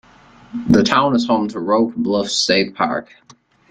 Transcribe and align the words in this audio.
The 0.71 0.81
town 0.81 1.15
is 1.15 1.27
home 1.27 1.47
to 1.49 1.59
Roque 1.59 1.93
Bluffs 1.93 2.33
State 2.35 2.73
Park. 2.73 3.13